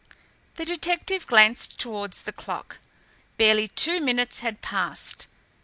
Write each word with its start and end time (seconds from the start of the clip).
The 0.55 0.65
detective 0.65 1.27
glanced 1.27 1.77
towards 1.79 2.21
the 2.23 2.31
clock. 2.31 2.79
Barely 3.37 3.67
two 3.67 4.01
minutes 4.01 4.39
had 4.39 4.63
passed. 4.63 5.27